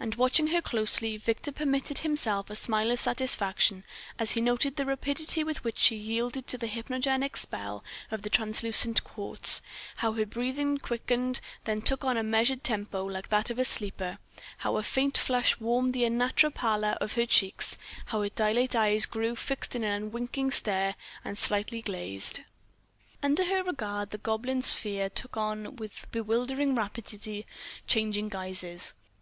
And 0.00 0.14
watching 0.14 0.46
her 0.46 0.62
closely, 0.62 1.18
Victor 1.18 1.52
permitted 1.52 1.98
himself 1.98 2.48
a 2.48 2.56
smile 2.56 2.90
of 2.90 2.98
satisfaction 3.00 3.84
as 4.18 4.30
he 4.30 4.40
noted 4.40 4.76
the 4.76 4.86
rapidity 4.86 5.44
with 5.44 5.62
which 5.62 5.78
she 5.78 5.94
yielded 5.94 6.46
to 6.46 6.56
the 6.56 6.68
hypnogenic 6.68 7.36
spell 7.36 7.84
of 8.10 8.22
the 8.22 8.30
translucent 8.30 9.04
quartz; 9.04 9.60
how 9.96 10.12
her 10.14 10.24
breathing 10.24 10.78
quickened, 10.78 11.42
then 11.64 11.82
took 11.82 12.02
on 12.02 12.16
a 12.16 12.22
measured 12.22 12.64
tempo 12.64 13.04
like 13.04 13.28
that 13.28 13.50
of 13.50 13.58
a 13.58 13.64
sleeper; 13.66 14.16
how 14.56 14.78
a 14.78 14.82
faint 14.82 15.18
flush 15.18 15.60
warmed 15.60 15.92
the 15.92 16.06
unnatural 16.06 16.50
pallor 16.50 16.96
of 16.98 17.12
her 17.12 17.26
cheeks, 17.26 17.76
how 18.06 18.22
her 18.22 18.30
dilate 18.30 18.74
eyes 18.74 19.04
grew 19.04 19.36
fixed 19.36 19.76
in 19.76 19.84
an 19.84 20.04
unwinking 20.04 20.50
stare, 20.50 20.94
and 21.26 21.36
slightly 21.36 21.82
glassed.... 21.82 22.40
Under 23.22 23.44
her 23.44 23.62
regard 23.62 24.12
the 24.12 24.16
goblin 24.16 24.62
sphere 24.62 25.10
took 25.10 25.36
on 25.36 25.76
with 25.76 26.06
bewildering 26.10 26.74
rapidity 26.74 27.44
changing 27.86 28.30
guises. 28.30 28.94